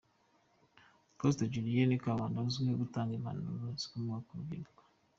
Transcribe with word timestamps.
Pastor 1.17 1.47
Julienne 1.53 2.01
Kabanda 2.03 2.37
azwiho 2.45 2.75
gutanga 2.83 3.11
impanuro 3.17 3.65
zikomeye 3.79 4.19
ku 4.25 4.31
rubyiruko. 4.37 4.81